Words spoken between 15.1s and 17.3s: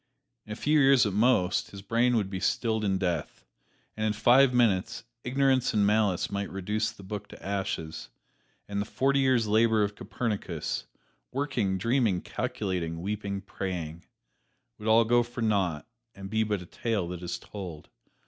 for naught and be but a tale that